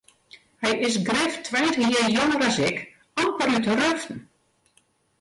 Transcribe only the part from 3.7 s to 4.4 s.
ruften.